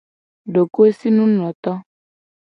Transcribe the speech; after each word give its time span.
Dokoesinunoto. 0.53 1.71